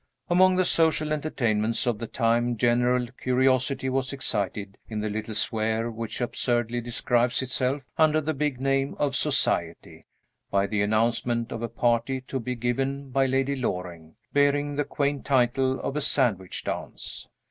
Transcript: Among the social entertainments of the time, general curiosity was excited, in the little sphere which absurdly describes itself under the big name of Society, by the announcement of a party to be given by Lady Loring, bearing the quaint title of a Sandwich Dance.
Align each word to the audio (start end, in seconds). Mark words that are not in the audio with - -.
Among 0.31 0.55
the 0.55 0.65
social 0.65 1.13
entertainments 1.13 1.85
of 1.85 1.99
the 1.99 2.07
time, 2.07 2.57
general 2.57 3.05
curiosity 3.19 3.87
was 3.87 4.11
excited, 4.11 4.79
in 4.89 4.99
the 4.99 5.11
little 5.11 5.35
sphere 5.35 5.91
which 5.91 6.21
absurdly 6.21 6.81
describes 6.81 7.43
itself 7.43 7.83
under 7.99 8.19
the 8.19 8.33
big 8.33 8.59
name 8.59 8.95
of 8.97 9.15
Society, 9.15 10.01
by 10.49 10.65
the 10.65 10.81
announcement 10.81 11.51
of 11.51 11.61
a 11.61 11.69
party 11.69 12.19
to 12.21 12.39
be 12.39 12.55
given 12.55 13.11
by 13.11 13.27
Lady 13.27 13.55
Loring, 13.55 14.15
bearing 14.33 14.73
the 14.75 14.85
quaint 14.85 15.23
title 15.23 15.79
of 15.81 15.95
a 15.95 16.01
Sandwich 16.01 16.63
Dance. 16.63 17.27